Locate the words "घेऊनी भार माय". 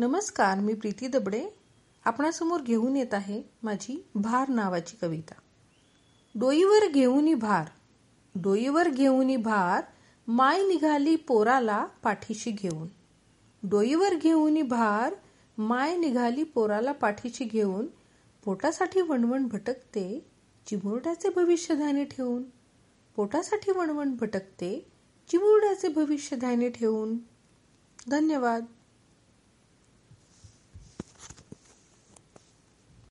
8.88-10.62, 14.14-15.96